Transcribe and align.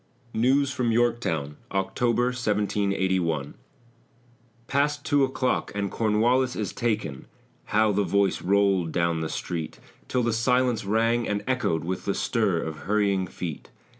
NEWS 0.33 0.71
FROM 0.71 0.91
YORKTOWN 0.91 1.57
OCTOBER, 1.69 2.23
1781 2.33 3.53
"Past 4.65 5.05
two 5.05 5.23
o'clock 5.23 5.71
and 5.75 5.91
Cornwallis 5.91 6.55
is 6.55 6.73
taken." 6.73 7.27
How 7.65 7.91
the 7.91 8.01
voice 8.01 8.41
rolled 8.41 8.91
down 8.91 9.21
the 9.21 9.29
street 9.29 9.79
Till 10.07 10.23
the 10.23 10.33
silence 10.33 10.85
rang 10.85 11.27
and 11.27 11.43
echoed 11.45 11.83
With 11.83 12.05
the 12.05 12.15
stir 12.15 12.59
of 12.63 12.77
hurrying 12.77 13.27
feet! 13.27 13.69